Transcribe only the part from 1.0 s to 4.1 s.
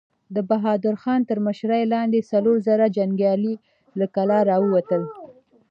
خان تر مشرۍ لاندې څلور زره جنګيالي له